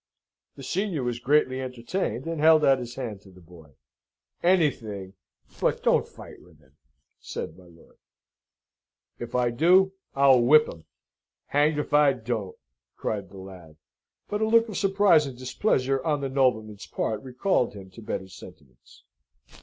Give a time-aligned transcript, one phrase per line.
[0.55, 3.73] The senior was greatly entertained, and held out his hand to the boy.
[4.41, 5.13] "Anything,
[5.59, 6.75] but don't fight with him,"
[7.19, 7.97] said my lord.
[9.19, 10.85] "If I do, I'll whip him!
[11.45, 12.57] hanged if I don't!"
[12.95, 13.77] cried the lad.
[14.27, 18.27] But a look of surprise and displeasure on the nobleman's part recalled him to better
[18.27, 19.03] sentiments.